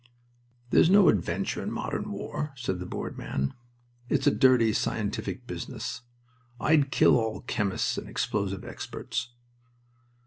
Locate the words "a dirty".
4.25-4.73